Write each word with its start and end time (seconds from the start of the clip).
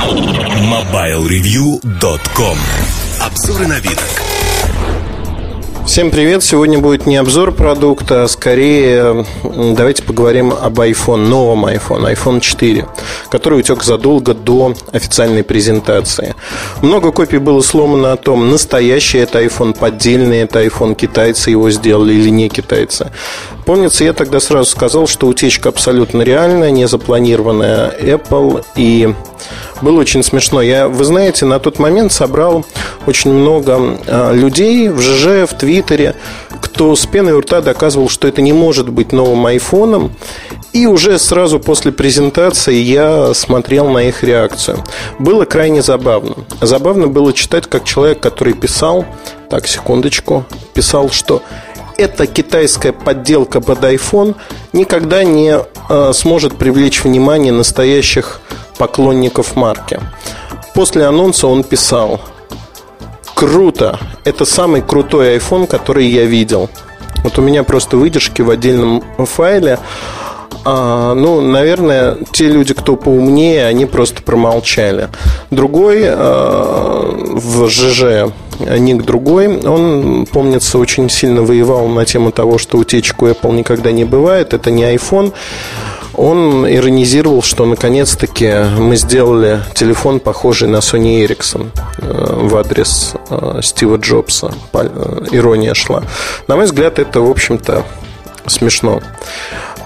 MobileReview.com 0.00 2.56
Обзоры 3.20 3.66
на 3.66 3.78
вид. 3.80 4.00
Всем 5.84 6.10
привет! 6.10 6.42
Сегодня 6.42 6.78
будет 6.78 7.06
не 7.06 7.16
обзор 7.16 7.52
продукта, 7.52 8.24
а 8.24 8.28
скорее 8.28 9.26
давайте 9.42 10.02
поговорим 10.02 10.52
об 10.52 10.80
iPhone, 10.80 11.26
новом 11.26 11.66
iPhone, 11.66 12.10
iPhone 12.14 12.40
4, 12.40 12.86
который 13.30 13.60
утек 13.60 13.82
задолго 13.82 14.32
до 14.32 14.74
официальной 14.92 15.42
презентации. 15.42 16.34
Много 16.80 17.12
копий 17.12 17.38
было 17.38 17.60
сломано 17.60 18.12
о 18.12 18.16
том, 18.16 18.50
настоящий 18.50 19.18
это 19.18 19.44
iPhone, 19.44 19.76
поддельный 19.76 20.38
это 20.38 20.64
iPhone, 20.64 20.94
китайцы 20.94 21.50
его 21.50 21.70
сделали 21.70 22.14
или 22.14 22.30
не 22.30 22.48
китайцы. 22.48 23.10
Помнится, 23.64 24.04
я 24.04 24.12
тогда 24.12 24.40
сразу 24.40 24.70
сказал, 24.70 25.06
что 25.06 25.26
утечка 25.26 25.68
абсолютно 25.68 26.22
реальная, 26.22 26.70
не 26.70 26.86
запланированная 26.88 27.94
Apple 28.00 28.64
и 28.76 29.14
было 29.82 30.00
очень 30.00 30.22
смешно. 30.22 30.60
Я, 30.60 30.88
вы 30.88 31.04
знаете, 31.04 31.46
на 31.46 31.58
тот 31.58 31.78
момент 31.78 32.12
собрал 32.12 32.64
очень 33.06 33.32
много 33.32 33.98
а, 34.06 34.32
людей 34.32 34.88
в 34.88 35.00
ЖЖ, 35.00 35.50
в 35.50 35.56
Твиттере, 35.58 36.16
кто 36.60 36.94
с 36.94 37.06
пеной 37.06 37.32
у 37.32 37.40
рта 37.40 37.60
доказывал, 37.60 38.08
что 38.08 38.28
это 38.28 38.42
не 38.42 38.52
может 38.52 38.90
быть 38.90 39.12
новым 39.12 39.46
айфоном. 39.46 40.12
И 40.72 40.86
уже 40.86 41.18
сразу 41.18 41.58
после 41.58 41.90
презентации 41.90 42.74
я 42.74 43.34
смотрел 43.34 43.90
на 43.90 44.08
их 44.08 44.22
реакцию. 44.22 44.84
Было 45.18 45.44
крайне 45.44 45.82
забавно. 45.82 46.36
Забавно 46.60 47.08
было 47.08 47.32
читать, 47.32 47.66
как 47.66 47.84
человек, 47.84 48.20
который 48.20 48.52
писал, 48.52 49.04
так, 49.48 49.66
секундочку, 49.66 50.44
писал, 50.72 51.10
что 51.10 51.42
эта 52.00 52.26
китайская 52.26 52.92
подделка 52.92 53.60
под 53.60 53.84
iPhone 53.84 54.34
никогда 54.72 55.22
не 55.22 55.58
э, 55.88 56.12
сможет 56.14 56.56
привлечь 56.56 57.04
внимание 57.04 57.52
настоящих 57.52 58.40
поклонников 58.78 59.54
марки. 59.54 60.00
После 60.74 61.04
анонса 61.04 61.46
он 61.46 61.62
писал 61.62 62.20
Круто! 63.34 63.98
Это 64.24 64.46
самый 64.46 64.80
крутой 64.80 65.36
iPhone, 65.36 65.66
который 65.66 66.06
я 66.06 66.24
видел. 66.24 66.70
Вот 67.22 67.38
у 67.38 67.42
меня 67.42 67.64
просто 67.64 67.98
выдержки 67.98 68.40
в 68.40 68.48
отдельном 68.48 69.02
файле. 69.26 69.78
А, 70.64 71.14
ну, 71.14 71.40
наверное, 71.40 72.16
те 72.32 72.46
люди, 72.46 72.74
кто 72.74 72.96
поумнее, 72.96 73.66
они 73.66 73.86
просто 73.86 74.22
промолчали. 74.22 75.08
Другой 75.50 76.04
а, 76.06 77.14
в 77.34 77.68
ЖЖ 77.68 78.32
ник 78.78 79.04
другой, 79.04 79.58
он, 79.60 80.26
помнится, 80.26 80.78
очень 80.78 81.08
сильно 81.08 81.42
воевал 81.42 81.88
на 81.88 82.04
тему 82.04 82.30
того, 82.30 82.58
что 82.58 82.76
утечку 82.76 83.26
Apple 83.26 83.54
никогда 83.54 83.90
не 83.90 84.04
бывает, 84.04 84.52
это 84.52 84.70
не 84.70 84.82
iPhone 84.94 85.32
он 86.20 86.66
иронизировал, 86.68 87.42
что 87.42 87.64
наконец-таки 87.64 88.52
мы 88.78 88.96
сделали 88.96 89.60
телефон, 89.74 90.20
похожий 90.20 90.68
на 90.68 90.76
Sony 90.78 91.24
Ericsson 91.24 91.70
э, 91.98 92.46
в 92.46 92.56
адрес 92.56 93.14
э, 93.30 93.60
Стива 93.62 93.96
Джобса. 93.96 94.52
Э, 94.74 95.22
ирония 95.30 95.72
шла. 95.72 96.02
На 96.46 96.56
мой 96.56 96.66
взгляд, 96.66 96.98
это, 96.98 97.20
в 97.20 97.30
общем-то, 97.30 97.84
смешно. 98.46 99.00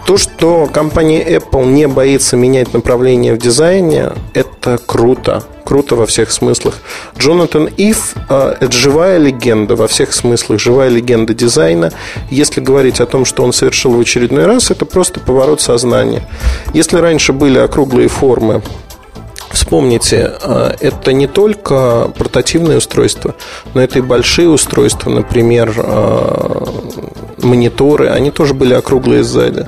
То, 0.07 0.19
что 0.19 0.67
компания 0.67 1.25
Apple 1.25 1.65
не 1.65 1.89
боится 1.89 2.37
менять 2.37 2.75
направление 2.75 3.33
в 3.33 3.39
дизайне, 3.39 4.13
это 4.35 4.77
круто. 4.77 5.43
Круто 5.65 5.97
во 5.97 6.05
всех 6.05 6.31
смыслах. 6.31 6.75
Джонатан 7.19 7.71
Ив 7.79 8.15
э,– 8.29 8.57
это 8.61 8.73
живая 8.73 9.17
легенда 9.17 9.77
во 9.77 9.89
всех 9.89 10.13
смыслах, 10.13 10.61
живая 10.61 10.91
легенда 10.91 11.33
дизайна. 11.33 11.91
Если 12.31 12.61
говорить 12.61 13.01
о 13.01 13.07
том, 13.07 13.25
что 13.25 13.43
он 13.45 13.55
совершил 13.55 13.93
в 13.95 14.01
очередной 14.01 14.45
раз, 14.45 14.71
это 14.71 14.85
просто 14.85 15.21
поворот 15.21 15.63
сознания. 15.63 16.29
Если 16.75 16.99
раньше 16.99 17.33
были 17.33 17.59
округлые 17.59 18.09
формы, 18.09 18.61
Вспомните, 19.55 20.33
э, 20.43 20.73
это 20.81 21.13
не 21.13 21.29
только 21.29 22.11
портативные 22.19 22.79
устройства, 22.79 23.37
но 23.73 23.81
это 23.81 24.01
и 24.01 24.03
большие 24.03 24.49
устройства, 24.49 25.11
например, 25.11 25.73
э, 25.77 26.65
мониторы, 27.39 28.09
они 28.09 28.33
тоже 28.33 28.53
были 28.53 28.75
округлые 28.75 29.23
сзади 29.23 29.67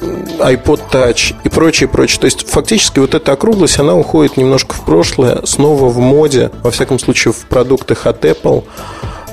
iPod 0.00 0.80
Touch 0.90 1.34
и 1.44 1.50
прочее, 1.50 1.86
прочее. 1.86 2.20
То 2.20 2.24
есть, 2.24 2.48
фактически, 2.48 2.98
вот 2.98 3.14
эта 3.14 3.32
округлость, 3.32 3.78
она 3.78 3.94
уходит 3.94 4.38
немножко 4.38 4.74
в 4.74 4.86
прошлое, 4.86 5.40
снова 5.44 5.88
в 5.88 5.98
моде, 5.98 6.50
во 6.62 6.70
всяком 6.70 6.98
случае, 6.98 7.34
в 7.34 7.44
продуктах 7.44 8.06
от 8.06 8.24
Apple, 8.24 8.64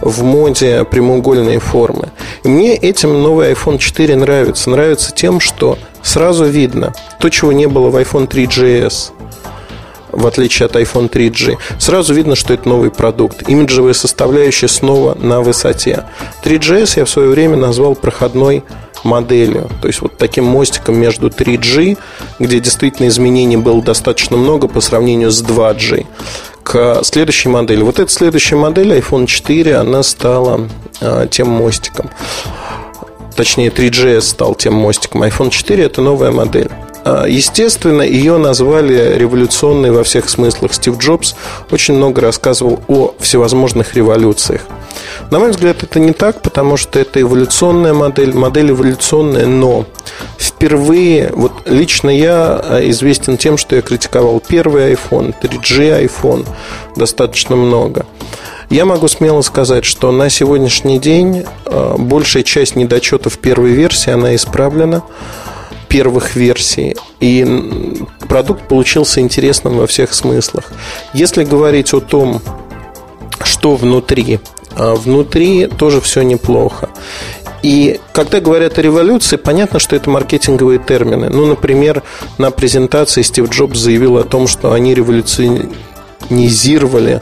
в 0.02 0.24
моде 0.24 0.84
прямоугольные 0.84 1.60
формы. 1.60 2.10
И 2.44 2.50
мне 2.50 2.76
этим 2.76 3.22
новый 3.22 3.54
iPhone 3.54 3.78
4 3.78 4.18
нравится. 4.18 4.70
Нравится 4.70 5.14
тем, 5.16 5.40
что 5.40 5.78
сразу 6.08 6.46
видно 6.46 6.94
то, 7.20 7.30
чего 7.30 7.52
не 7.52 7.68
было 7.68 7.90
в 7.90 7.96
iPhone 7.96 8.28
3GS 8.28 9.12
в 10.12 10.26
отличие 10.26 10.66
от 10.66 10.76
iPhone 10.76 11.12
3G. 11.12 11.58
Сразу 11.78 12.14
видно, 12.14 12.36
что 12.36 12.54
это 12.54 12.68
новый 12.68 12.90
продукт. 12.90 13.48
Имиджевая 13.48 13.94
составляющая 13.94 14.68
снова 14.68 15.16
на 15.16 15.42
высоте. 15.42 16.06
3GS 16.44 16.94
я 16.98 17.06
в 17.06 17.10
свое 17.10 17.30
время 17.30 17.56
назвал 17.56 17.94
проходной 17.94 18.64
моделью. 19.04 19.70
То 19.82 19.88
есть 19.88 20.02
вот 20.02 20.18
таким 20.18 20.46
мостиком 20.46 20.98
между 20.98 21.28
3G, 21.28 21.98
где 22.40 22.60
действительно 22.60 23.08
изменений 23.10 23.58
было 23.58 23.82
достаточно 23.82 24.38
много 24.38 24.68
по 24.68 24.82
сравнению 24.82 25.30
с 25.30 25.44
2G, 25.44 26.06
к 26.64 27.04
следующей 27.04 27.50
модели. 27.50 27.84
Вот 27.84 28.00
эта 28.00 28.12
следующая 28.12 28.56
модель, 28.56 28.92
iPhone 28.94 29.28
4, 29.28 29.76
она 29.76 30.02
стала 30.04 30.68
а, 31.00 31.28
тем 31.28 31.50
мостиком. 31.50 32.10
Точнее, 33.38 33.70
3GS 33.70 34.22
стал 34.22 34.56
тем 34.56 34.74
мостиком. 34.74 35.22
iPhone 35.22 35.52
4 35.52 35.84
это 35.84 36.02
новая 36.02 36.32
модель. 36.32 36.72
А, 37.06 37.28
естественно, 37.28 38.02
ее 38.02 38.38
назвали 38.38 39.16
революционной 39.16 39.92
во 39.92 40.04
всех 40.04 40.28
смыслах. 40.28 40.74
Стив 40.74 40.98
Джобс 40.98 41.36
очень 41.70 41.94
много 41.94 42.20
рассказывал 42.22 42.80
о 42.88 43.14
всевозможных 43.20 43.94
революциях. 43.94 44.62
На 45.30 45.38
мой 45.38 45.52
взгляд, 45.52 45.84
это 45.84 46.00
не 46.00 46.14
так, 46.14 46.42
потому 46.42 46.78
что 46.78 46.98
это 46.98 47.22
эволюционная 47.22 47.94
модель, 47.94 48.34
модель 48.34 48.72
эволюционная, 48.72 49.46
но 49.46 49.86
впервые, 50.40 51.32
вот 51.32 51.52
лично 51.66 52.10
я 52.10 52.60
а, 52.64 52.90
известен 52.90 53.38
тем, 53.38 53.58
что 53.58 53.76
я 53.76 53.84
критиковал 53.84 54.40
первый 54.40 54.94
iPhone, 54.94 55.36
3G 55.40 56.10
iPhone 56.10 56.48
достаточно 56.96 57.56
много. 57.56 58.08
Я 58.70 58.86
могу 58.86 59.08
смело 59.08 59.42
сказать, 59.42 59.86
что 59.86 60.12
на 60.12 60.30
сегодняшний 60.30 61.00
день 61.00 61.46
а, 61.66 61.96
большая 61.98 62.44
часть 62.44 62.76
недочетов 62.76 63.38
первой 63.38 63.72
версии, 63.72 64.12
она 64.12 64.36
исправлена 64.36 65.04
первых 65.88 66.36
версий. 66.36 66.98
И 67.22 68.04
продукт 68.28 68.68
получился 68.68 69.22
интересным 69.22 69.78
во 69.78 69.88
всех 69.88 70.14
смыслах. 70.14 70.66
Если 71.14 71.46
говорить 71.46 71.94
о 71.94 72.02
том, 72.02 72.42
что 73.42 73.78
внутри, 73.78 74.42
а 74.76 74.96
внутри 74.96 75.68
тоже 75.68 76.02
все 76.02 76.24
неплохо. 76.24 76.90
И 77.64 78.02
когда 78.14 78.42
говорят 78.42 78.78
о 78.78 78.82
революции, 78.82 79.38
понятно, 79.38 79.80
что 79.80 79.96
это 79.96 80.10
маркетинговые 80.10 80.80
термины. 80.80 81.30
Ну, 81.30 81.46
например, 81.46 82.04
на 82.38 82.52
презентации 82.52 83.22
Стив 83.22 83.50
Джобс 83.50 83.80
заявил 83.80 84.18
о 84.18 84.24
том, 84.24 84.48
что 84.48 84.74
они 84.74 84.94
революционизировали 84.94 87.22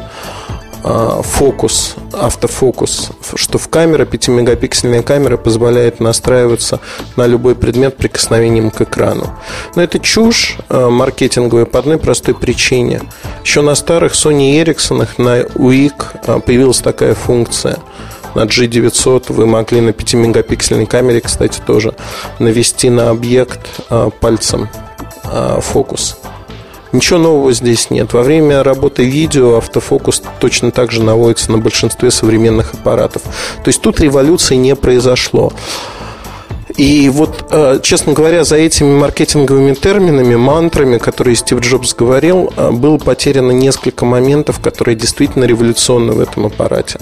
фокус, 0.85 1.95
автофокус, 2.13 3.09
что 3.35 3.57
в 3.57 3.69
камера, 3.69 4.05
5-мегапиксельная 4.05 5.01
камера 5.01 5.35
позволяет 5.35 5.99
настраиваться 5.99 6.79
на 7.15 7.25
любой 7.25 7.55
предмет 7.55 7.97
прикосновением 7.97 8.69
к 8.69 8.81
экрану. 8.81 9.33
Но 9.75 9.81
это 9.81 9.99
чушь 9.99 10.57
а, 10.69 10.89
маркетинговая 10.89 11.65
по 11.65 11.79
одной 11.79 11.97
простой 11.97 12.35
причине. 12.35 13.01
Еще 13.43 13.61
на 13.61 13.73
старых 13.73 14.13
Sony 14.13 14.63
Ericsson, 14.63 15.07
на 15.17 15.41
UIC 15.41 15.93
а, 16.27 16.39
появилась 16.39 16.79
такая 16.79 17.15
функция– 17.15 17.77
на 18.35 18.41
G900 18.41 19.31
вы 19.31 19.45
могли 19.45 19.79
на 19.79 19.91
5-мегапиксельной 19.91 20.87
камере, 20.87 21.21
кстати, 21.21 21.61
тоже 21.65 21.95
навести 22.37 22.89
на 22.89 23.09
объект 23.09 23.61
пальцем 24.19 24.67
фокус. 25.61 26.17
Ничего 26.95 27.19
нового 27.19 27.51
здесь 27.51 27.89
нет. 27.89 28.13
Во 28.13 28.21
время 28.21 28.63
работы 28.63 29.03
видео 29.03 29.57
автофокус 29.57 30.23
точно 30.39 30.71
так 30.71 30.91
же 30.91 31.03
наводится 31.03 31.51
на 31.51 31.57
большинстве 31.57 32.09
современных 32.09 32.73
аппаратов. 32.73 33.21
То 33.21 33.67
есть 33.67 33.81
тут 33.81 33.99
революции 33.99 34.55
не 34.55 34.77
произошло. 34.77 35.51
И 36.77 37.09
вот, 37.09 37.47
э, 37.51 37.79
честно 37.83 38.13
говоря, 38.13 38.45
за 38.45 38.55
этими 38.55 38.97
маркетинговыми 38.97 39.73
терминами, 39.73 40.35
мантрами, 40.35 40.97
которые 40.97 41.35
Стив 41.35 41.59
Джобс 41.59 41.93
говорил, 41.93 42.53
э, 42.55 42.71
было 42.71 42.97
потеряно 42.97 43.51
несколько 43.51 44.05
моментов, 44.05 44.61
которые 44.61 44.95
действительно 44.95 45.43
революционны 45.43 46.13
в 46.13 46.21
этом 46.21 46.45
аппарате. 46.45 46.99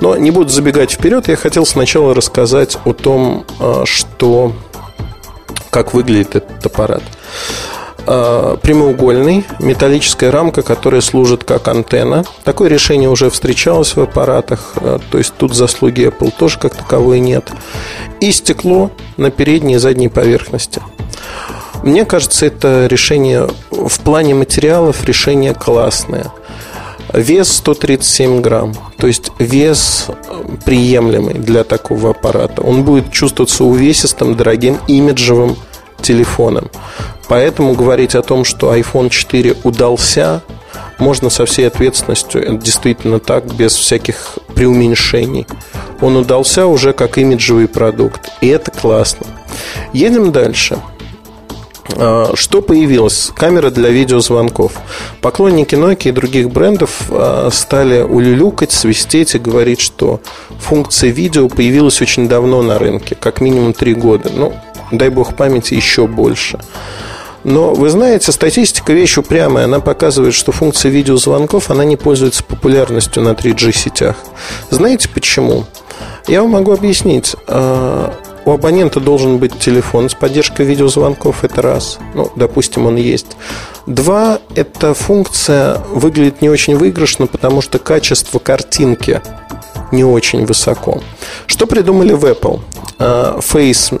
Но 0.00 0.16
не 0.16 0.30
буду 0.30 0.48
забегать 0.48 0.92
вперед, 0.92 1.28
я 1.28 1.36
хотел 1.36 1.66
сначала 1.66 2.14
рассказать 2.14 2.78
о 2.86 2.94
том, 2.94 3.44
э, 3.60 3.82
что, 3.84 4.52
как 5.68 5.92
выглядит 5.92 6.36
этот 6.36 6.64
аппарат. 6.64 7.02
Э, 8.06 8.58
прямоугольный, 8.60 9.46
металлическая 9.60 10.30
рамка, 10.30 10.60
которая 10.62 11.00
служит 11.00 11.44
как 11.44 11.68
антенна. 11.68 12.24
Такое 12.44 12.68
решение 12.68 13.08
уже 13.08 13.30
встречалось 13.30 13.96
в 13.96 14.00
аппаратах, 14.00 14.74
э, 14.76 14.98
то 15.10 15.18
есть 15.18 15.32
тут 15.38 15.54
заслуги 15.54 16.08
Apple 16.08 16.32
тоже 16.36 16.58
как 16.58 16.74
таковой 16.74 17.20
нет. 17.20 17.50
И 18.20 18.30
стекло 18.30 18.90
на 19.16 19.30
передней 19.30 19.74
и 19.74 19.78
задней 19.78 20.08
поверхности. 20.08 20.82
Мне 21.82 22.04
кажется, 22.04 22.44
это 22.44 22.86
решение 22.88 23.48
в 23.70 24.00
плане 24.00 24.34
материалов 24.34 25.04
решение 25.04 25.54
классное. 25.54 26.26
Вес 27.14 27.52
137 27.52 28.42
грамм, 28.42 28.74
то 28.98 29.06
есть 29.06 29.30
вес 29.38 30.08
приемлемый 30.66 31.34
для 31.34 31.64
такого 31.64 32.10
аппарата. 32.10 32.60
Он 32.60 32.82
будет 32.82 33.12
чувствоваться 33.12 33.64
увесистым, 33.64 34.34
дорогим, 34.36 34.78
имиджевым 34.88 35.56
телефоном. 36.02 36.70
Поэтому 37.28 37.74
говорить 37.74 38.14
о 38.14 38.22
том, 38.22 38.44
что 38.44 38.74
iPhone 38.74 39.10
4 39.10 39.56
удался, 39.64 40.42
можно 40.98 41.30
со 41.30 41.46
всей 41.46 41.66
ответственностью, 41.66 42.42
это 42.42 42.56
действительно 42.56 43.18
так, 43.18 43.52
без 43.54 43.74
всяких 43.74 44.38
преуменьшений. 44.54 45.46
Он 46.00 46.16
удался 46.16 46.66
уже 46.66 46.92
как 46.92 47.18
имиджевый 47.18 47.68
продукт, 47.68 48.30
и 48.40 48.48
это 48.48 48.70
классно. 48.70 49.26
Едем 49.92 50.32
дальше. 50.32 50.78
А, 51.96 52.32
что 52.34 52.62
появилось? 52.62 53.30
Камера 53.34 53.70
для 53.70 53.90
видеозвонков. 53.90 54.72
Поклонники 55.20 55.74
Nokia 55.74 56.08
и 56.08 56.12
других 56.12 56.50
брендов 56.50 57.02
а, 57.10 57.48
стали 57.52 58.02
улюлюкать, 58.02 58.72
свистеть 58.72 59.34
и 59.34 59.38
говорить, 59.38 59.80
что 59.80 60.20
функция 60.58 61.10
видео 61.10 61.48
появилась 61.48 62.00
очень 62.02 62.28
давно 62.28 62.62
на 62.62 62.78
рынке, 62.78 63.14
как 63.14 63.40
минимум 63.40 63.72
три 63.72 63.94
года. 63.94 64.30
Ну, 64.34 64.54
дай 64.90 65.08
бог 65.08 65.36
памяти, 65.36 65.74
еще 65.74 66.06
больше. 66.06 66.58
Но 67.44 67.74
вы 67.74 67.90
знаете, 67.90 68.32
статистика 68.32 68.92
вещь 68.94 69.18
упрямая. 69.18 69.66
Она 69.66 69.80
показывает, 69.80 70.34
что 70.34 70.50
функция 70.50 70.90
видеозвонков 70.90 71.70
она 71.70 71.84
не 71.84 71.96
пользуется 71.96 72.42
популярностью 72.42 73.22
на 73.22 73.30
3G 73.30 73.72
сетях. 73.72 74.16
Знаете 74.70 75.08
почему? 75.10 75.66
Я 76.26 76.40
вам 76.40 76.52
могу 76.52 76.72
объяснить. 76.72 77.36
А, 77.46 78.14
у 78.46 78.52
абонента 78.52 78.98
должен 78.98 79.36
быть 79.36 79.58
телефон 79.58 80.08
с 80.08 80.14
поддержкой 80.14 80.64
видеозвонков, 80.64 81.44
это 81.44 81.60
раз. 81.60 81.98
Ну, 82.14 82.32
допустим, 82.34 82.86
он 82.86 82.96
есть. 82.96 83.36
Два, 83.86 84.38
эта 84.54 84.94
функция 84.94 85.78
выглядит 85.90 86.40
не 86.40 86.48
очень 86.48 86.76
выигрышно, 86.76 87.26
потому 87.26 87.60
что 87.60 87.78
качество 87.78 88.38
картинки 88.38 89.20
не 89.92 90.04
очень 90.04 90.46
высоко. 90.46 91.02
Что 91.46 91.66
придумали 91.66 92.14
в 92.14 92.24
Apple? 92.24 92.60
А, 92.98 93.38
Face, 93.38 94.00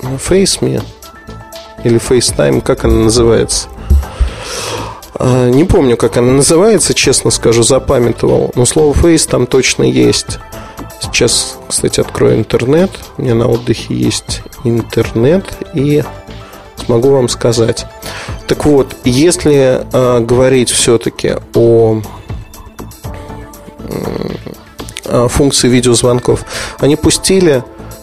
FaceMe 0.00 0.82
или 1.84 2.00
FaceTime, 2.00 2.60
как 2.60 2.84
она 2.84 2.94
называется. 2.94 3.68
А, 5.14 5.48
не 5.48 5.64
помню, 5.64 5.96
как 5.96 6.16
она 6.16 6.32
называется, 6.32 6.94
честно 6.94 7.30
скажу, 7.30 7.62
запамятовал. 7.62 8.50
Но 8.54 8.66
слово 8.66 8.92
Face 8.92 9.28
там 9.28 9.46
точно 9.46 9.84
есть. 9.84 10.38
Сейчас, 11.00 11.58
кстати, 11.68 12.00
открою 12.00 12.36
интернет. 12.36 12.90
У 13.18 13.22
меня 13.22 13.34
на 13.34 13.46
отдыхе 13.46 13.94
есть 13.94 14.42
интернет 14.64 15.44
и 15.74 16.02
смогу 16.76 17.10
вам 17.10 17.28
сказать. 17.28 17.86
Так 18.46 18.64
вот, 18.64 18.96
если 19.04 19.86
э, 19.92 20.20
говорить 20.20 20.70
все-таки 20.70 21.34
о 21.54 22.00
э, 25.04 25.28
функции 25.28 25.68
видеозвонков, 25.68 26.44
они 26.78 26.96
пустили 26.96 27.62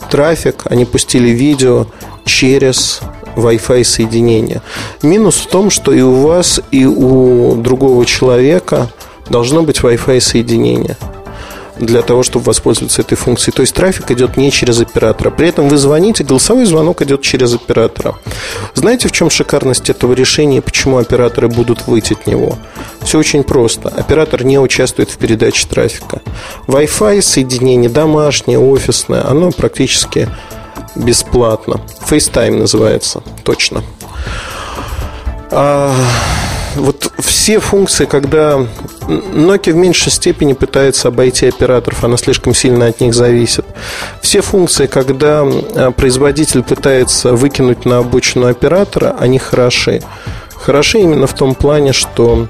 трафик, 0.09 0.63
они 0.65 0.85
пустили 0.85 1.29
видео 1.29 1.87
через 2.25 3.01
Wi-Fi 3.35 3.83
соединение. 3.83 4.61
Минус 5.01 5.37
в 5.37 5.47
том, 5.47 5.69
что 5.69 5.91
и 5.91 6.01
у 6.01 6.27
вас, 6.27 6.61
и 6.71 6.85
у 6.85 7.55
другого 7.55 8.05
человека 8.05 8.89
должно 9.29 9.63
быть 9.63 9.79
Wi-Fi 9.79 10.19
соединение 10.19 10.97
для 11.79 12.01
того, 12.01 12.23
чтобы 12.23 12.45
воспользоваться 12.45 13.01
этой 13.01 13.15
функцией. 13.15 13.53
То 13.53 13.61
есть 13.61 13.73
трафик 13.73 14.11
идет 14.11 14.37
не 14.37 14.51
через 14.51 14.79
оператора. 14.79 15.31
При 15.31 15.47
этом 15.47 15.69
вы 15.69 15.77
звоните, 15.77 16.23
голосовой 16.23 16.65
звонок 16.65 17.01
идет 17.01 17.21
через 17.21 17.53
оператора. 17.53 18.15
Знаете, 18.73 19.07
в 19.07 19.11
чем 19.11 19.29
шикарность 19.29 19.89
этого 19.89 20.13
решения 20.13 20.61
почему 20.61 20.97
операторы 20.97 21.47
будут 21.47 21.87
выйти 21.87 22.13
от 22.13 22.27
него? 22.27 22.57
Все 23.01 23.17
очень 23.17 23.43
просто. 23.43 23.89
Оператор 23.89 24.43
не 24.43 24.59
участвует 24.59 25.09
в 25.09 25.17
передаче 25.17 25.67
трафика. 25.67 26.21
Wi-Fi 26.67 27.21
соединение 27.21 27.89
домашнее, 27.89 28.59
офисное, 28.59 29.25
оно 29.25 29.51
практически 29.51 30.27
бесплатно. 30.95 31.81
FaceTime 32.07 32.57
называется, 32.57 33.21
точно. 33.44 33.83
А, 35.51 35.94
вот 36.75 37.12
все 37.19 37.59
функции, 37.59 38.06
когда 38.06 38.57
Nokia 39.07 39.74
в 39.74 39.75
меньшей 39.75 40.12
степени 40.12 40.53
пытается 40.53 41.07
обойти 41.07 41.47
операторов, 41.47 42.03
она 42.03 42.18
слишком 42.18 42.53
сильно 42.53 42.88
от 42.88 43.01
них 43.01 43.13
зависит. 43.13 43.65
Все 44.21 44.41
функции, 44.41 44.86
когда 44.86 45.41
а, 45.41 45.91
производитель 45.91 46.63
пытается 46.63 47.33
выкинуть 47.33 47.85
на 47.85 48.00
обочину 48.00 48.47
оператора, 48.47 49.15
они 49.19 49.39
хороши. 49.39 50.01
Хороши 50.56 51.00
именно 51.00 51.25
в 51.25 51.33
том 51.33 51.56
плане, 51.56 51.94
что 51.94 52.47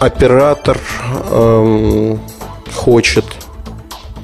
оператор 0.00 0.78
эм, 1.30 2.20
хочет, 2.74 3.24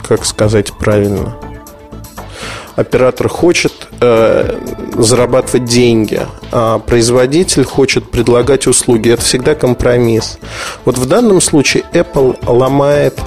как 0.06 0.24
сказать 0.24 0.72
правильно, 0.72 1.34
оператор 2.76 3.28
хочет 3.28 3.72
э, 4.00 4.58
зарабатывать 4.98 5.64
деньги, 5.64 6.20
а 6.52 6.78
производитель 6.78 7.64
хочет 7.64 8.10
предлагать 8.10 8.66
услуги. 8.66 9.10
Это 9.10 9.22
всегда 9.22 9.54
компромисс. 9.54 10.38
Вот 10.84 10.98
в 10.98 11.06
данном 11.06 11.40
случае 11.40 11.84
Apple 11.92 12.38
ломает 12.46 13.18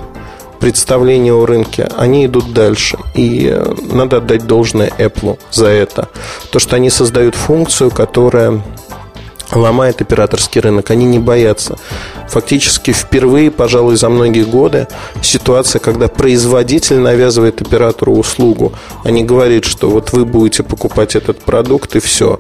представление 0.60 1.34
о 1.34 1.46
рынке, 1.46 1.88
они 1.98 2.26
идут 2.26 2.54
дальше. 2.54 2.98
И 3.16 3.48
э, 3.52 3.76
надо 3.94 4.18
отдать 4.18 4.48
должное 4.48 4.90
Apple 4.98 5.40
за 5.52 5.68
это. 5.68 6.10
То, 6.52 6.60
что 6.60 6.76
они 6.76 6.90
создают 6.90 7.36
функцию, 7.36 7.92
которая 7.92 8.62
ломает 9.52 10.02
операторский 10.02 10.62
рынок. 10.62 10.92
Они 10.92 11.06
не 11.06 11.20
боятся. 11.20 11.78
Фактически 12.30 12.92
впервые, 12.92 13.52
пожалуй, 13.52 13.96
за 13.96 14.10
многие 14.10 14.44
годы 14.44 14.88
ситуация, 15.22 15.80
когда 15.80 16.08
производитель 16.08 17.00
навязывает 17.00 17.62
оператору 17.62 18.16
услугу, 18.16 18.74
а 19.04 19.12
не 19.12 19.24
говорит, 19.24 19.66
что 19.66 19.90
вот 19.90 20.12
вы 20.12 20.26
будете 20.26 20.64
покупать 20.64 21.16
этот 21.16 21.40
продукт 21.40 21.96
и 21.96 22.00
все. 22.00 22.40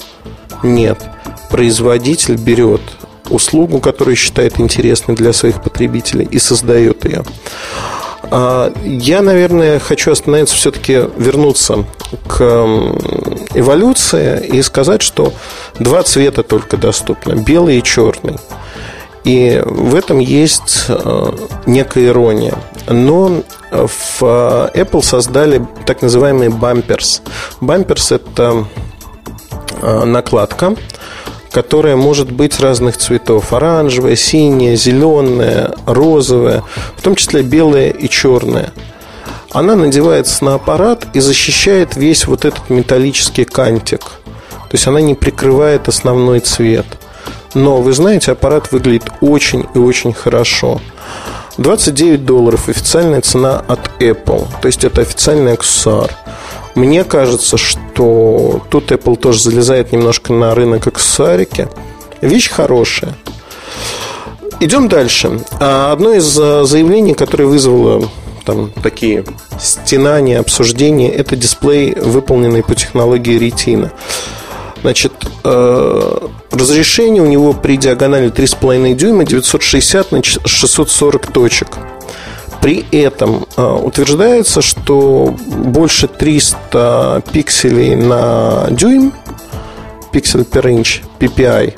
Нет. 0.64 1.02
Производитель 1.50 2.36
берет 2.36 2.82
услугу, 3.30 3.80
которую 3.80 4.16
считает 4.16 4.60
интересной 4.60 5.16
для 5.16 5.34
своих 5.34 5.62
потребителей 5.62 6.28
и 6.30 6.40
создает 6.40 7.06
ее. 7.06 7.24
А, 8.24 8.74
я, 8.84 9.22
наверное, 9.22 9.80
хочу 9.80 10.12
остановиться, 10.12 10.56
все-таки 10.56 11.04
вернуться 11.18 11.86
к 12.28 12.42
эволюции 13.54 14.46
и 14.46 14.62
сказать, 14.62 15.02
что 15.02 15.34
два 15.80 16.04
цвета 16.04 16.44
только 16.44 16.78
доступны, 16.78 17.42
белый 17.44 17.78
и 17.78 17.84
черный. 17.84 18.38
И 19.24 19.62
в 19.66 19.94
этом 19.96 20.20
есть 20.20 20.86
э, 20.88 21.32
некая 21.66 22.06
ирония. 22.08 22.56
Но 22.88 23.44
в 23.72 24.22
Apple 24.22 25.04
создали 25.04 25.68
так 25.86 26.02
называемый 26.02 26.48
бамперс. 26.48 27.22
Бамперс– 27.60 28.12
это 28.14 28.66
э, 29.82 30.06
накладка, 30.06 30.78
которая 31.52 31.96
может 31.96 32.32
быть 32.32 32.60
разных 32.60 32.98
цветов. 32.98 33.54
Оранжевая, 33.54 34.16
синяя, 34.16 34.76
зеленая, 34.76 35.74
розовая, 35.86 36.64
в 36.96 37.02
том 37.02 37.16
числе 37.16 37.42
белая 37.42 37.90
и 37.90 38.10
черная. 38.10 38.72
Она 39.52 39.76
надевается 39.76 40.44
на 40.44 40.56
аппарат 40.56 41.08
и 41.14 41.20
защищает 41.20 41.96
весь 41.96 42.28
вот 42.28 42.46
этот 42.46 42.70
металлический 42.70 43.46
кантик. 43.46 44.02
То 44.02 44.74
есть 44.74 44.88
она 44.88 45.00
не 45.00 45.16
прикрывает 45.16 45.88
основной 45.88 46.42
цвет. 46.42 46.86
Но, 47.54 47.82
вы 47.82 47.94
знаете, 47.94 48.34
аппарат 48.34 48.72
выглядит 48.72 49.10
очень 49.22 49.66
и 49.74 49.78
очень 49.78 50.14
хорошо. 50.14 50.82
29 51.58 52.26
долларов 52.26 52.70
официальная 52.70 53.22
цена 53.22 53.64
от 53.68 53.80
Apple. 54.00 54.48
То 54.62 54.68
есть 54.68 54.84
это 54.84 55.02
официальный 55.02 55.54
аксессуар. 55.54 56.12
Мне 56.78 57.04
кажется, 57.04 57.58
что 57.58 58.62
тут 58.70 58.92
Apple 58.92 59.16
тоже 59.18 59.42
залезает 59.42 59.92
немножко 59.92 60.32
на 60.32 60.54
рынок 60.54 60.86
аксессуарики. 60.86 61.68
Вещь 62.22 62.52
хорошая. 62.52 63.16
Идем 64.60 64.88
дальше. 64.88 65.40
А, 65.60 65.92
одно 65.92 66.14
из 66.14 66.38
а, 66.40 66.66
заявлений, 66.66 67.16
которое 67.16 67.46
вызвало 67.46 68.08
там 68.46 68.72
такие 68.84 69.26
стенания, 69.60 70.40
обсуждения, 70.40 71.10
это 71.10 71.36
дисплей, 71.36 71.96
выполненный 71.96 72.62
по 72.62 72.76
технологии 72.76 73.40
Retina. 73.40 73.90
Значит, 74.84 75.14
э, 75.44 76.18
разрешение 76.52 77.24
у 77.24 77.26
него 77.26 77.54
при 77.54 77.78
диагонали 77.78 78.32
3,5 78.32 78.94
дюйма 78.94 79.26
960 79.26 80.12
на 80.12 80.22
640 80.24 81.26
точек. 81.34 81.70
При 82.62 82.86
этом 82.92 83.48
э, 83.56 83.64
утверждается, 83.64 84.62
что 84.62 85.36
больше 85.48 86.08
300 86.08 87.24
пикселей 87.32 87.96
на 87.96 88.68
дюйм, 88.72 89.14
пиксель 90.12 90.42
per 90.42 90.64
inch, 90.64 91.02
PPI, 91.20 91.74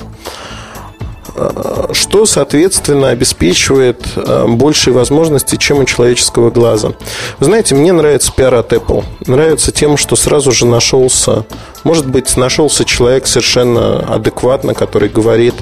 что, 1.92 2.26
соответственно, 2.26 3.10
обеспечивает 3.10 4.02
большие 4.48 4.92
возможности, 4.92 5.56
чем 5.56 5.78
у 5.78 5.84
человеческого 5.84 6.50
глаза. 6.50 6.92
Вы 7.38 7.46
знаете, 7.46 7.74
мне 7.74 7.92
нравится 7.92 8.32
пиар 8.34 8.54
от 8.56 8.72
Apple. 8.72 9.04
Нравится 9.26 9.72
тем, 9.72 9.96
что 9.96 10.16
сразу 10.16 10.52
же 10.52 10.66
нашелся, 10.66 11.44
может 11.84 12.06
быть, 12.06 12.36
нашелся 12.36 12.84
человек 12.84 13.26
совершенно 13.26 14.00
адекватно, 14.00 14.74
который 14.74 15.08
говорит, 15.08 15.54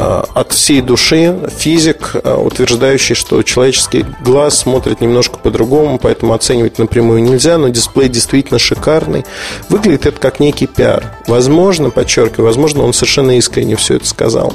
от 0.00 0.52
всей 0.52 0.80
души 0.80 1.38
физик, 1.56 2.12
э, 2.14 2.34
утверждающий, 2.34 3.14
что 3.14 3.42
человеческий 3.42 4.04
глаз 4.22 4.58
смотрит 4.58 5.00
немножко 5.00 5.38
по-другому, 5.38 5.98
поэтому 5.98 6.32
оценивать 6.32 6.78
напрямую 6.78 7.22
нельзя, 7.22 7.58
но 7.58 7.68
дисплей 7.68 8.08
действительно 8.08 8.58
шикарный. 8.58 9.24
Выглядит 9.68 10.06
это 10.06 10.20
как 10.20 10.40
некий 10.40 10.66
пиар. 10.66 11.16
Возможно, 11.26 11.90
подчеркиваю, 11.90 12.46
возможно, 12.46 12.82
он 12.84 12.92
совершенно 12.92 13.36
искренне 13.36 13.76
все 13.76 13.96
это 13.96 14.06
сказал. 14.06 14.54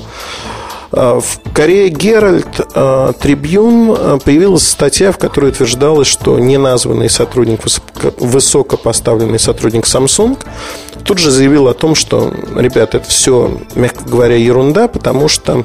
Э, 0.91 1.19
в 1.21 1.53
Корее 1.53 1.89
Геральт 1.89 2.55
Трибюн 3.19 4.19
появилась 4.19 4.67
статья, 4.67 5.11
в 5.11 5.17
которой 5.17 5.51
утверждалось, 5.51 6.07
что 6.07 6.37
неназванный 6.39 7.09
сотрудник, 7.09 7.61
высокопоставленный 8.19 9.39
сотрудник 9.39 9.85
Samsung 9.85 10.37
тут 11.03 11.19
же 11.19 11.31
заявил 11.31 11.67
о 11.67 11.73
том, 11.73 11.95
что, 11.95 12.33
ребята, 12.55 12.97
это 12.97 13.07
все, 13.07 13.59
мягко 13.75 14.03
говоря, 14.03 14.35
ерунда, 14.35 14.87
потому 14.87 15.27
что 15.27 15.63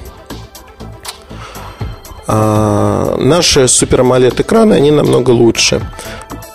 наши 2.27 3.65
AMOLED 3.65 4.43
экраны, 4.43 4.75
они 4.75 4.93
намного 4.93 5.31
лучше. 5.31 5.81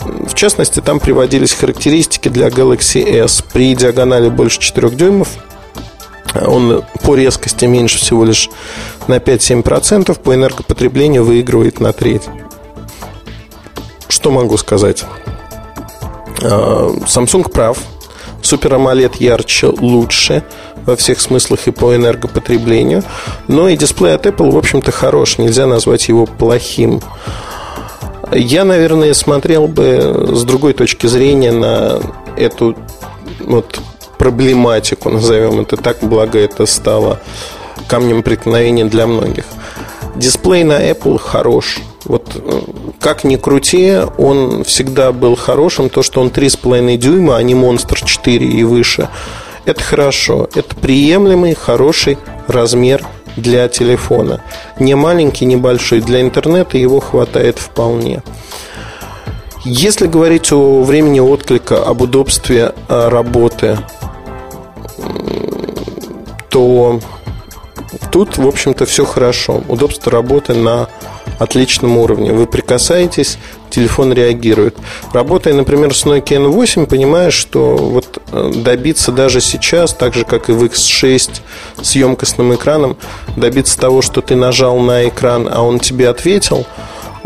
В 0.05 0.33
частности, 0.33 0.79
там 0.79 0.99
приводились 0.99 1.53
характеристики 1.53 2.29
для 2.29 2.47
Galaxy 2.47 3.03
S. 3.03 3.43
При 3.51 3.75
диагонали 3.75 4.29
больше 4.29 4.59
4 4.59 4.89
дюймов 4.91 5.29
он 6.35 6.83
по 7.05 7.15
резкости 7.15 7.65
меньше 7.65 7.99
всего 7.99 8.25
лишь 8.25 8.49
на 9.07 9.17
5-7%, 9.17 10.19
по 10.19 10.33
энергопотреблению 10.33 11.23
выигрывает 11.23 11.79
на 11.79 11.93
треть. 11.93 12.23
Что 14.07 14.31
могу 14.31 14.57
сказать? 14.57 15.05
А, 16.41 16.89
Samsung 17.05 17.49
прав– 17.49 17.77
Супер 18.45 18.75
AMOLED 18.75 19.15
ярче, 19.17 19.65
лучше 19.65 20.43
во 20.85 20.95
всех 20.95 21.19
смыслах 21.19 21.67
и 21.67 21.71
по 21.71 21.95
энергопотреблению. 21.95 23.01
Но 23.47 23.67
и 23.67 23.75
дисплей 23.75 24.13
от 24.13 24.27
Apple, 24.27 24.51
в 24.51 24.57
общем-то, 24.57 24.91
хорош. 24.91 25.39
Нельзя 25.39 25.65
назвать 25.65 26.09
его 26.09 26.27
плохим. 26.27 27.01
Я, 28.31 28.65
наверное, 28.65 29.15
смотрел 29.15 29.67
бы 29.67 30.29
с 30.35 30.43
другой 30.43 30.73
точки 30.73 31.07
зрения 31.07 31.51
на 31.51 31.99
эту 32.37 32.77
вот 33.39 33.79
проблематику, 34.17 35.09
назовем 35.09 35.61
это 35.61 35.77
так, 35.77 35.97
благо 36.01 36.39
это 36.39 36.65
стало 36.65 37.19
камнем 37.87 38.23
преткновения 38.23 38.85
для 38.85 39.07
многих. 39.07 39.45
Дисплей 40.15 40.63
на 40.63 40.81
Apple 40.89 41.17
хорош. 41.17 41.79
Вот 42.05 42.35
э, 42.35 42.61
как 42.99 43.23
ни 43.23 43.35
крути, 43.35 43.97
он 44.17 44.63
всегда 44.63 45.11
был 45.11 45.35
хорошим. 45.35 45.89
То, 45.89 46.03
что 46.03 46.21
он 46.21 46.27
3,5 46.27 46.97
дюйма, 46.97 47.37
а 47.37 47.43
не 47.43 47.55
монстр 47.55 48.03
4 48.03 48.45
и 48.45 48.63
выше, 48.63 49.09
это 49.65 49.81
хорошо. 49.81 50.47
Это 50.55 50.75
приемлемый, 50.75 51.55
хороший 51.55 52.17
размер 52.47 53.03
для 53.35 53.67
телефона. 53.67 54.41
Не 54.79 54.95
маленький, 54.95 55.45
не 55.45 55.57
большой. 55.57 56.01
Для 56.01 56.21
интернета 56.21 56.77
его 56.77 56.99
хватает 56.99 57.59
вполне. 57.59 58.21
Если 59.65 60.05
говорить 60.05 60.51
о 60.51 60.83
времени 60.83 61.19
отклика, 61.19 61.83
об 61.83 62.01
удобстве 62.01 62.73
э, 62.87 63.09
работы, 63.09 63.79
то 66.55 67.01
тут, 68.11 68.37
в 68.37 68.47
общем-то, 68.47 68.85
все 68.85 69.03
хорошо. 69.03 69.61
Удобство 69.67 70.09
работы 70.09 70.53
на 70.53 70.87
отличном 71.37 71.97
уровне. 71.97 72.31
Вы 72.31 72.47
прикасаетесь, 72.47 73.37
телефон 73.69 74.13
реагирует. 74.13 74.77
Работая, 75.11 75.53
например, 75.53 75.93
с 75.93 76.05
Nokia 76.05 76.37
N8, 76.37 76.85
понимаешь, 76.85 77.33
что 77.33 77.75
вот 77.75 78.21
э, 78.31 78.51
добиться 78.55 79.11
даже 79.11 79.41
сейчас, 79.41 79.93
так 79.93 80.13
же, 80.13 80.23
как 80.23 80.47
и 80.47 80.53
в 80.53 80.63
X6 80.63 81.41
с 81.81 81.95
емкостным 81.95 82.55
экраном, 82.55 82.95
добиться 83.35 83.77
того, 83.77 84.01
что 84.01 84.21
ты 84.21 84.37
нажал 84.37 84.79
на 84.79 85.09
экран, 85.09 85.49
а 85.51 85.61
он 85.61 85.79
тебе 85.79 86.07
ответил, 86.07 86.65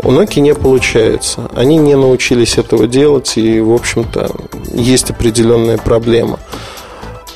у 0.02 0.10
Nokia 0.10 0.40
не 0.40 0.54
получается. 0.54 1.48
Они 1.54 1.76
не 1.76 1.94
научились 1.94 2.58
этого 2.58 2.88
делать, 2.88 3.36
и, 3.36 3.60
в 3.60 3.72
общем-то, 3.72 4.28
есть 4.74 5.10
определенная 5.10 5.78
проблема. 5.78 6.40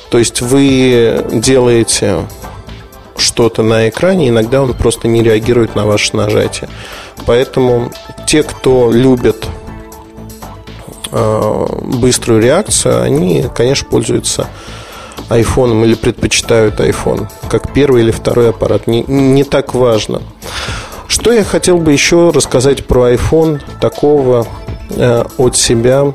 То 0.09 0.17
есть 0.17 0.41
вы 0.41 1.25
делаете 1.31 2.25
что-то 3.17 3.63
на 3.63 3.89
экране, 3.89 4.29
иногда 4.29 4.61
он 4.61 4.73
просто 4.73 5.07
не 5.07 5.23
реагирует 5.23 5.75
на 5.75 5.85
ваше 5.85 6.15
нажатие. 6.15 6.69
Поэтому 7.25 7.91
те, 8.27 8.43
кто 8.43 8.91
любит 8.91 9.47
э, 11.11 11.65
быструю 11.81 12.41
реакцию, 12.41 13.01
они, 13.01 13.45
конечно, 13.55 13.87
пользуются 13.89 14.47
iPhone 15.29 15.83
или 15.85 15.95
предпочитают 15.95 16.79
iPhone 16.79 17.27
как 17.49 17.73
первый 17.73 18.03
или 18.03 18.11
второй 18.11 18.49
аппарат. 18.49 18.87
Не, 18.87 19.03
не 19.03 19.43
так 19.43 19.73
важно. 19.73 20.21
Что 21.07 21.31
я 21.31 21.43
хотел 21.43 21.77
бы 21.77 21.93
еще 21.93 22.31
рассказать 22.31 22.85
про 22.85 23.13
iPhone 23.13 23.61
такого 23.79 24.45
э, 24.89 25.23
от 25.37 25.55
себя, 25.55 26.13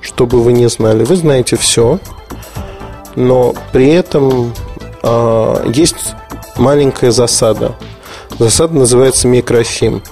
чтобы 0.00 0.42
вы 0.42 0.52
не 0.52 0.68
знали. 0.68 1.04
Вы 1.04 1.16
знаете 1.16 1.56
все, 1.56 1.98
но 3.18 3.54
при 3.72 3.88
этом 3.88 4.54
э, 5.02 5.72
есть 5.74 6.14
маленькая 6.56 7.10
засада. 7.10 7.74
Засада 8.38 8.74
называется 8.74 9.26
микросим. 9.26 10.02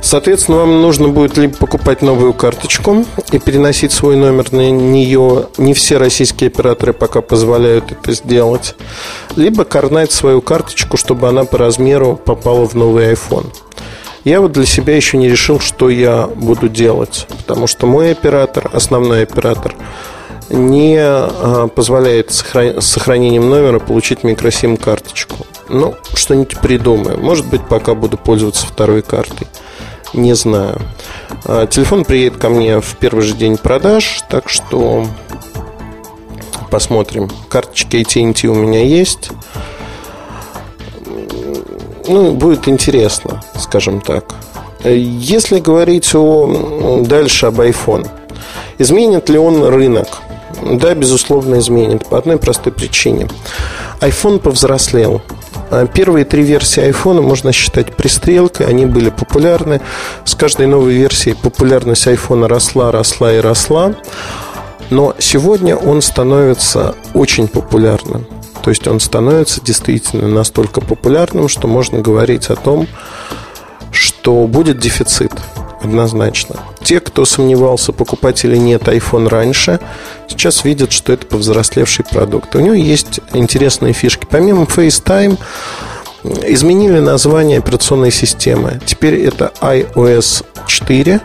Соответственно, 0.00 0.58
вам 0.58 0.82
нужно 0.82 1.08
будет 1.08 1.36
либо 1.36 1.56
покупать 1.56 2.00
новую 2.00 2.32
карточку 2.32 3.04
и 3.32 3.38
переносить 3.38 3.92
свой 3.92 4.16
номер 4.16 4.52
на 4.52 4.70
нее. 4.70 5.48
Не 5.58 5.74
все 5.74 5.98
российские 5.98 6.48
операторы 6.48 6.92
пока 6.92 7.20
позволяют 7.20 7.92
это 7.92 8.12
сделать. 8.12 8.76
Либо 9.34 9.64
карнать 9.64 10.12
свою 10.12 10.40
карточку, 10.40 10.96
чтобы 10.96 11.28
она 11.28 11.44
по 11.44 11.58
размеру 11.58 12.16
попала 12.16 12.66
в 12.66 12.74
новый 12.74 13.12
iPhone. 13.12 13.52
Я 14.24 14.40
вот 14.40 14.52
для 14.52 14.64
себя 14.64 14.96
еще 14.96 15.18
не 15.18 15.28
решил, 15.28 15.60
что 15.60 15.90
я 15.90 16.28
буду 16.28 16.68
делать. 16.68 17.26
Потому 17.38 17.66
что 17.66 17.86
мой 17.86 18.12
оператор, 18.12 18.70
основной 18.72 19.22
оператор, 19.22 19.74
не 20.50 20.98
а, 20.98 21.68
позволяет 21.68 22.30
с 22.30 22.80
сохранением 22.80 23.48
номера 23.48 23.78
получить 23.78 24.24
микросим-карточку. 24.24 25.46
Ну, 25.68 25.94
что-нибудь 26.14 26.58
придумаю. 26.60 27.18
Может 27.18 27.46
быть, 27.46 27.66
пока 27.66 27.94
буду 27.94 28.16
пользоваться 28.16 28.66
второй 28.66 29.02
картой. 29.02 29.48
Не 30.14 30.34
знаю. 30.34 30.80
А, 31.44 31.66
телефон 31.66 32.04
приедет 32.04 32.38
ко 32.38 32.48
мне 32.48 32.80
в 32.80 32.96
первый 32.96 33.22
же 33.22 33.34
день 33.34 33.56
продаж, 33.56 34.22
так 34.28 34.48
что 34.48 35.06
посмотрим. 36.70 37.30
Карточки 37.48 37.96
AT&T 37.96 38.48
у 38.48 38.54
меня 38.54 38.82
есть. 38.82 39.30
Ну, 42.08 42.32
будет 42.32 42.68
интересно, 42.68 43.42
скажем 43.58 44.00
так. 44.00 44.34
Если 44.84 45.58
говорить 45.58 46.14
о, 46.14 47.02
дальше 47.04 47.46
об 47.46 47.60
iPhone, 47.60 48.08
изменит 48.78 49.28
ли 49.28 49.38
он 49.38 49.64
рынок? 49.64 50.06
Да, 50.62 50.94
безусловно, 50.94 51.58
изменит. 51.58 52.06
По 52.06 52.18
одной 52.18 52.38
простой 52.38 52.72
причине. 52.72 53.28
iPhone 54.00 54.38
повзрослел. 54.38 55.22
А 55.70 55.86
первые 55.86 56.24
три 56.24 56.42
версии 56.42 56.82
iPhone 56.88 57.20
можно 57.20 57.52
считать 57.52 57.96
пристрелкой, 57.96 58.66
они 58.66 58.86
были 58.86 59.10
популярны. 59.10 59.80
С 60.24 60.34
каждой 60.34 60.66
новой 60.66 60.94
версией 60.94 61.36
популярность 61.36 62.06
iPhone 62.06 62.46
росла, 62.46 62.92
росла 62.92 63.32
и 63.32 63.38
росла. 63.38 63.94
Но 64.90 65.14
сегодня 65.18 65.76
он 65.76 66.02
становится 66.02 66.94
очень 67.14 67.48
популярным. 67.48 68.26
То 68.62 68.70
есть 68.70 68.86
он 68.86 69.00
становится 69.00 69.60
действительно 69.60 70.28
настолько 70.28 70.80
популярным, 70.80 71.48
что 71.48 71.68
можно 71.68 72.00
говорить 72.00 72.48
о 72.48 72.56
том, 72.56 72.86
что 73.90 74.46
будет 74.46 74.78
дефицит 74.78 75.32
однозначно. 75.82 76.56
Те, 76.82 77.00
кто 77.00 77.24
сомневался, 77.24 77.92
покупать 77.92 78.44
или 78.44 78.56
нет 78.56 78.82
iPhone 78.82 79.28
раньше, 79.28 79.80
сейчас 80.28 80.64
видят, 80.64 80.92
что 80.92 81.12
это 81.12 81.26
повзрослевший 81.26 82.04
продукт. 82.04 82.54
У 82.54 82.60
него 82.60 82.74
есть 82.74 83.20
интересные 83.32 83.92
фишки. 83.92 84.26
Помимо 84.28 84.64
FaceTime, 84.64 85.38
изменили 86.24 86.98
название 86.98 87.58
операционной 87.58 88.10
системы. 88.10 88.80
Теперь 88.84 89.20
это 89.20 89.52
iOS 89.60 90.44
4. 90.66 91.20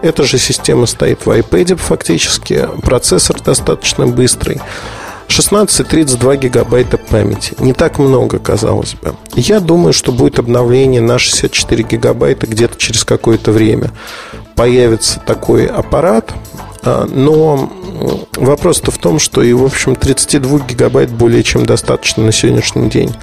Эта 0.00 0.24
же 0.24 0.38
система 0.38 0.86
стоит 0.86 1.26
в 1.26 1.30
iPad 1.30 1.76
фактически. 1.76 2.68
Процессор 2.82 3.40
достаточно 3.42 4.06
быстрый. 4.06 4.60
16-32 5.38 6.36
гигабайта 6.36 6.98
памяти. 6.98 7.54
Не 7.60 7.72
так 7.72 8.00
много, 8.00 8.40
казалось 8.40 8.94
бы. 8.94 9.14
Я 9.36 9.60
думаю, 9.60 9.92
что 9.92 10.10
будет 10.10 10.40
обновление 10.40 11.00
на 11.00 11.18
64 11.18 11.84
гигабайта 11.84 12.48
где-то 12.48 12.76
через 12.76 13.04
какое-то 13.04 13.52
время. 13.52 13.92
появится 14.56 15.20
такой 15.20 15.66
аппарат, 15.66 16.34
а, 16.82 17.06
но 17.08 17.70
вопрос-то 18.34 18.90
в 18.90 18.98
том, 18.98 19.20
что 19.20 19.40
и, 19.40 19.52
в 19.52 19.64
общем, 19.64 19.94
32 19.94 20.58
гигабайт 20.66 21.10
более 21.10 21.44
чем 21.44 21.64
достаточно 21.64 22.24
на 22.24 22.32
сегодняшний 22.32 22.90
день. 22.90 23.14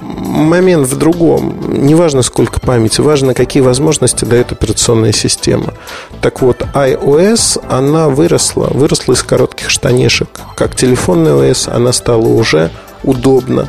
Момент 0.00 0.86
в 0.86 0.96
другом. 0.96 1.54
Не 1.68 1.94
важно, 1.94 2.22
сколько 2.22 2.60
памяти, 2.60 3.00
важно, 3.00 3.34
какие 3.34 3.62
возможности 3.62 4.24
дает 4.24 4.52
операционная 4.52 5.12
система. 5.12 5.74
Так 6.20 6.40
вот, 6.40 6.62
iOS, 6.74 7.62
она 7.68 8.08
выросла, 8.08 8.68
выросла 8.70 9.14
из 9.14 9.22
коротких 9.22 9.70
штанишек. 9.70 10.28
Как 10.56 10.76
телефонный 10.76 11.32
OS, 11.32 11.70
она 11.70 11.92
стала 11.92 12.26
уже 12.26 12.70
удобно. 13.02 13.68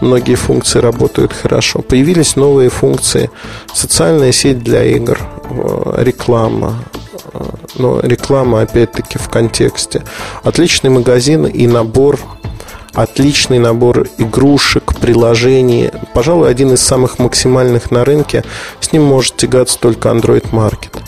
Многие 0.00 0.36
функции 0.36 0.78
работают 0.78 1.32
хорошо. 1.32 1.80
Появились 1.80 2.36
новые 2.36 2.70
функции. 2.70 3.30
Социальная 3.74 4.32
сеть 4.32 4.62
для 4.62 4.84
игр, 4.84 5.18
э, 5.50 5.94
реклама, 5.98 6.84
э, 7.32 7.44
но 7.76 8.00
реклама 8.00 8.62
опять-таки 8.62 9.18
в 9.18 9.28
контексте. 9.28 10.04
Отличный 10.44 10.90
магазин 10.90 11.46
и 11.46 11.66
набор 11.66 12.18
отличный 13.02 13.60
набор 13.60 14.08
игрушек, 14.18 14.94
приложений. 14.98 15.92
Пожалуй, 16.14 16.50
один 16.50 16.72
из 16.72 16.80
самых 16.80 17.20
максимальных 17.20 17.92
на 17.92 18.04
рынке. 18.04 18.44
С 18.80 18.92
ним 18.92 19.04
может 19.04 19.36
тягаться 19.36 19.78
только 19.78 20.08
Android 20.08 20.50
Market 20.50 20.98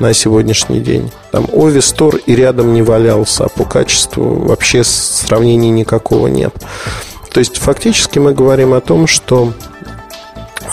на 0.00 0.12
сегодняшний 0.12 0.80
день. 0.80 1.10
Там 1.32 1.44
Ovi 1.44 1.78
Store 1.78 2.20
и 2.26 2.36
рядом 2.36 2.74
не 2.74 2.82
валялся, 2.82 3.44
а 3.44 3.48
по 3.48 3.64
качеству 3.64 4.34
вообще 4.34 4.84
сравнений 4.84 5.70
никакого 5.70 6.26
нет. 6.26 6.54
То 7.32 7.40
есть 7.40 7.56
фактически 7.56 8.18
мы 8.18 8.34
говорим 8.34 8.74
о 8.74 8.82
том, 8.82 9.06
что 9.06 9.54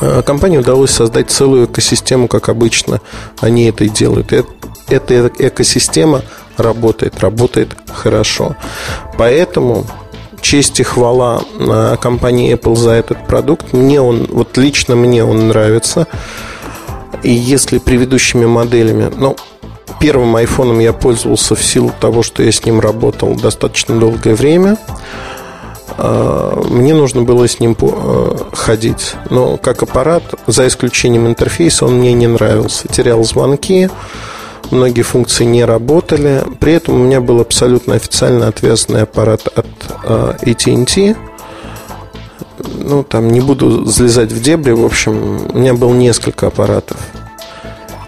э, 0.02 0.22
компании 0.24 0.58
удалось 0.58 0.92
создать 0.92 1.32
целую 1.32 1.68
экосистему, 1.68 2.28
как 2.28 2.50
обычно 2.50 3.00
они 3.40 3.66
это 3.66 3.86
и 3.86 3.90
делают. 3.90 4.34
И 4.34 4.44
эта 4.90 5.32
экосистема 5.40 6.24
работает, 6.58 7.20
работает 7.22 7.70
хорошо. 7.94 8.58
Поэтому 9.18 9.86
честь 10.42 10.80
и 10.80 10.84
хвала 10.84 11.42
э, 11.60 11.98
компании 12.00 12.54
Apple 12.54 12.76
за 12.76 12.92
этот 12.92 13.28
продукт. 13.28 13.74
Мне 13.74 14.02
он, 14.02 14.28
вот 14.30 14.58
лично 14.58 14.96
мне 14.96 15.24
он 15.24 15.50
нравится. 15.50 16.08
И 17.24 17.32
если 17.32 17.80
предыдущими 17.80 18.46
моделями, 18.46 19.12
ну, 19.16 19.36
первым 20.00 20.36
айфоном 20.36 20.80
я 20.80 20.94
пользовался 20.94 21.56
в 21.56 21.64
силу 21.64 21.92
того, 22.00 22.24
что 22.24 22.44
я 22.44 22.52
с 22.52 22.64
ним 22.66 22.80
работал 22.80 23.36
достаточно 23.36 24.00
долгое 24.00 24.36
время. 24.36 24.78
А, 25.98 26.62
мне 26.70 26.94
нужно 26.94 27.24
было 27.24 27.48
с 27.48 27.60
ним 27.60 27.76
э, 27.80 28.38
ходить. 28.54 29.16
Но 29.30 29.58
как 29.58 29.84
аппарат, 29.84 30.24
за 30.46 30.68
исключением 30.68 31.28
интерфейса, 31.28 31.86
он 31.86 31.96
мне 31.96 32.14
не 32.14 32.28
нравился. 32.28 32.88
Терял 32.88 33.24
звонки, 33.24 33.90
многие 34.72 35.02
функции 35.02 35.46
не 35.46 35.66
работали. 35.66 36.44
При 36.60 36.74
этом 36.74 36.96
у 36.96 37.04
меня 37.04 37.22
был 37.22 37.40
абсолютно 37.40 37.96
официально 37.96 38.48
отвязанный 38.48 39.04
аппарат 39.04 39.48
от 39.48 39.68
AT&T. 40.42 41.16
Ну, 42.76 43.04
там 43.04 43.30
не 43.30 43.42
буду 43.42 43.86
залезать 43.86 44.32
в 44.32 44.42
дебри. 44.42 44.72
В 44.72 44.86
общем, 44.86 45.48
у 45.54 45.58
меня 45.58 45.74
было 45.74 45.94
несколько 45.94 46.48
аппаратов. 46.48 46.98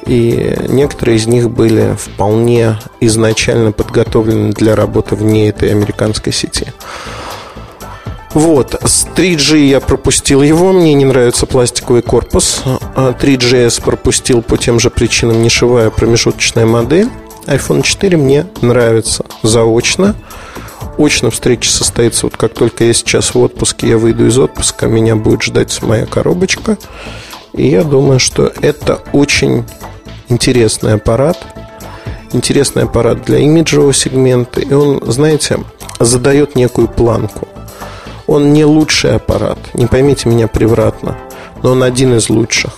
И 0.05 0.55
некоторые 0.67 1.17
из 1.17 1.27
них 1.27 1.51
были 1.51 1.95
вполне 1.95 2.79
изначально 2.99 3.71
подготовлены 3.71 4.51
для 4.53 4.75
работы 4.75 5.15
вне 5.15 5.49
этой 5.49 5.69
американской 5.71 6.33
сети. 6.33 6.73
Вот, 8.33 8.79
с 8.85 9.07
3G 9.07 9.65
я 9.65 9.79
пропустил 9.79 10.43
его, 10.43 10.71
мне 10.71 10.93
не 10.93 11.05
нравится 11.05 11.45
пластиковый 11.47 12.03
корпус. 12.03 12.61
3GS 12.65 13.79
а 13.79 13.85
пропустил 13.85 14.43
по 14.43 14.57
тем 14.57 14.79
же 14.79 14.91
причинам 14.91 15.41
нишевая 15.41 15.89
промежуточная 15.89 16.65
модель. 16.65 17.09
iPhone 17.47 17.81
4 17.81 18.17
мне 18.17 18.45
нравится 18.61 19.25
заочно. 19.41 20.15
Очно 20.97 21.31
встреча 21.31 21.69
состоится 21.69 22.25
вот 22.25 22.37
как 22.37 22.53
только 22.53 22.83
я 22.83 22.93
сейчас 22.93 23.33
в 23.33 23.39
отпуске, 23.39 23.89
я 23.89 23.97
выйду 23.97 24.27
из 24.27 24.37
отпуска, 24.37 24.85
меня 24.85 25.15
будет 25.15 25.41
ждать 25.41 25.81
моя 25.81 26.05
коробочка. 26.05 26.77
И 27.53 27.67
я 27.67 27.83
думаю, 27.83 28.19
что 28.19 28.51
это 28.61 29.01
очень 29.11 29.65
интересный 30.27 30.93
аппарат. 30.93 31.37
Интересный 32.31 32.83
аппарат 32.83 33.25
для 33.25 33.39
имиджевого 33.39 33.91
сегмента. 33.91 34.61
И 34.61 34.71
он, 34.71 35.01
знаете, 35.11 35.59
задает 35.99 36.55
некую 36.55 36.87
планку. 36.87 37.47
Он 38.29 38.53
не 38.53 38.63
лучший 38.63 39.15
аппарат, 39.15 39.57
не 39.73 39.87
поймите 39.87 40.29
меня 40.29 40.47
превратно, 40.47 41.17
но 41.63 41.71
он 41.71 41.81
один 41.81 42.15
из 42.15 42.29
лучших. 42.29 42.71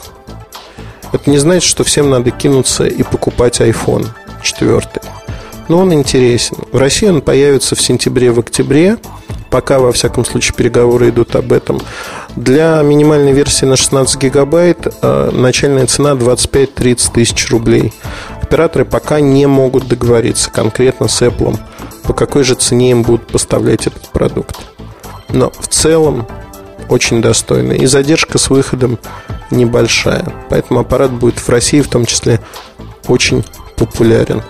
Это 1.11 1.29
не 1.29 1.39
значит, 1.39 1.69
что 1.69 1.83
всем 1.83 2.09
надо 2.09 2.31
кинуться 2.31 2.85
и 2.85 3.03
покупать 3.03 3.59
iPhone 3.59 4.07
4. 4.41 4.81
Но 5.67 5.79
он 5.79 5.93
интересен. 5.93 6.55
В 6.71 6.77
России 6.77 7.07
он 7.07 7.21
появится 7.21 7.75
в 7.75 7.81
сентябре, 7.81 8.31
в 8.31 8.39
октябре. 8.39 8.97
Пока, 9.49 9.79
во 9.79 9.91
всяком 9.91 10.23
случае, 10.23 10.55
переговоры 10.55 11.09
идут 11.09 11.35
об 11.35 11.51
этом. 11.51 11.81
Для 12.37 12.81
минимальной 12.81 13.33
версии 13.33 13.65
на 13.65 13.75
16 13.75 14.21
гигабайт 14.21 14.87
э, 15.01 15.31
начальная 15.33 15.85
цена 15.85 16.11
25-30 16.11 17.11
тысяч 17.13 17.49
рублей. 17.49 17.91
Операторы 18.41 18.85
пока 18.85 19.19
не 19.19 19.47
могут 19.47 19.89
договориться 19.89 20.49
конкретно 20.49 21.09
с 21.09 21.21
Apple, 21.21 21.59
по 22.03 22.13
какой 22.13 22.45
же 22.45 22.55
цене 22.55 22.91
им 22.91 23.03
будут 23.03 23.27
поставлять 23.27 23.85
этот 23.87 24.07
продукт 24.11 24.55
но 25.33 25.51
в 25.51 25.67
целом 25.67 26.27
очень 26.89 27.21
достойный. 27.21 27.77
И 27.77 27.85
задержка 27.85 28.37
с 28.37 28.49
выходом 28.49 28.99
небольшая. 29.49 30.25
Поэтому 30.49 30.81
аппарат 30.81 31.11
будет 31.11 31.39
в 31.39 31.49
России 31.49 31.81
в 31.81 31.87
том 31.87 32.05
числе 32.05 32.39
очень 33.07 33.43
популярен. 33.75 34.43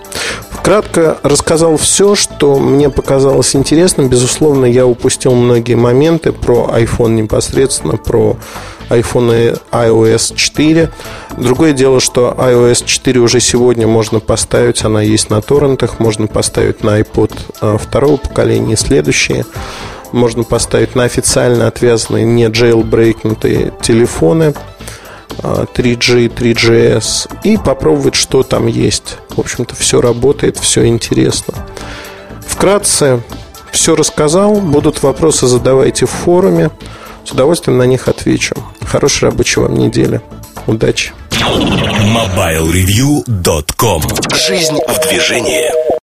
Кратко 0.62 1.18
рассказал 1.24 1.76
все, 1.76 2.14
что 2.14 2.58
мне 2.58 2.88
показалось 2.88 3.56
интересным. 3.56 4.08
Безусловно, 4.08 4.64
я 4.64 4.86
упустил 4.86 5.34
многие 5.34 5.74
моменты 5.74 6.30
про 6.30 6.70
iPhone 6.74 7.14
непосредственно, 7.14 7.96
про 7.96 8.36
iPhone 8.88 9.60
iOS 9.72 10.36
4. 10.36 10.92
Другое 11.36 11.72
дело, 11.72 11.98
что 11.98 12.34
iOS 12.38 12.84
4 12.84 13.20
уже 13.20 13.40
сегодня 13.40 13.88
можно 13.88 14.20
поставить, 14.20 14.84
она 14.84 15.02
есть 15.02 15.30
на 15.30 15.40
торрентах, 15.42 15.98
можно 15.98 16.28
поставить 16.28 16.84
на 16.84 17.00
iPod 17.00 17.32
а, 17.60 17.78
второго 17.78 18.18
поколения 18.18 18.74
и 18.74 18.76
следующие 18.76 19.44
можно 20.12 20.42
поставить 20.42 20.94
на 20.94 21.04
официально 21.04 21.66
отвязанные, 21.66 22.24
не 22.24 22.44
jailbreakнутые 22.44 23.72
телефоны 23.82 24.54
3G, 25.38 25.42
а, 25.42 25.66
3GS 26.28 27.30
и 27.42 27.56
попробовать, 27.56 28.14
что 28.14 28.42
там 28.42 28.66
есть. 28.66 29.16
В 29.30 29.40
общем-то, 29.40 29.74
все 29.74 30.00
работает, 30.00 30.58
все 30.58 30.86
интересно. 30.86 31.54
Вкратце 32.46 33.22
все 33.72 33.96
рассказал. 33.96 34.60
Будут 34.60 35.02
вопросы, 35.02 35.46
задавайте 35.46 36.06
в 36.06 36.10
форуме. 36.10 36.70
С 37.24 37.32
удовольствием 37.32 37.78
на 37.78 37.84
них 37.84 38.08
отвечу. 38.08 38.54
Хорошей 38.84 39.30
рабочей 39.30 39.60
вам 39.60 39.74
недели. 39.74 40.20
Удачи. 40.66 41.12
MobileReview.com 41.30 44.02
Жизнь 44.34 44.78
в 44.86 45.08
движении. 45.08 45.91